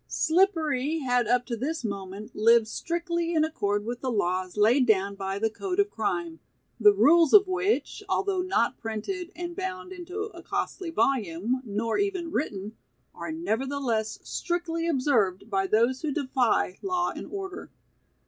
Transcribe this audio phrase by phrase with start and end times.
[0.07, 5.13] Slippery had up to this moment lived strictly in accord with the laws laid down
[5.13, 6.39] by the "Code of Crime",
[6.79, 12.31] the rules of which, although not printed and bound into a costly volume, nor even
[12.31, 12.75] written,
[13.13, 17.69] are nevertheless strictly observed by those who defy law and order.